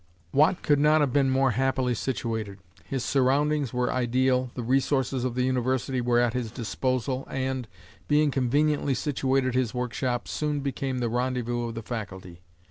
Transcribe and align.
Watt 0.33 0.63
could 0.63 0.79
not 0.79 1.01
have 1.01 1.13
been 1.13 1.29
more 1.29 1.51
happily 1.51 1.93
situated. 1.93 2.57
His 2.85 3.03
surroundings 3.05 3.71
were 3.71 3.93
ideal, 3.93 4.49
the 4.55 4.63
resources 4.63 5.23
of 5.23 5.35
the 5.35 5.43
university 5.43 6.01
were 6.01 6.19
at 6.19 6.33
his 6.33 6.49
disposal, 6.49 7.27
and, 7.29 7.67
being 8.07 8.31
conveniently 8.31 8.95
situated, 8.95 9.53
his 9.53 9.75
workshop 9.75 10.27
soon 10.27 10.61
became 10.61 10.97
the 11.01 11.09
rendezvous 11.09 11.67
of 11.69 11.75
the 11.75 11.83
faculty. 11.83 12.41